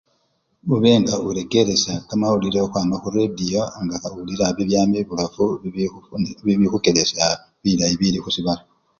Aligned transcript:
Hube 0.67 0.91
nga 1.01 1.13
hurekeresha 1.23 1.93
kamawulile 2.07 2.59
huhwama 2.61 2.95
huretiyo 3.03 3.63
nga 3.83 3.95
huwulila 4.03 4.47
bibyama 4.57 4.95
ebulafu 5.03 5.43
bibihufu 5.61 6.11
bibihukeleshela 6.45 7.27
bilayi 7.63 7.95
bili 8.01 8.17
husibala 8.23 8.61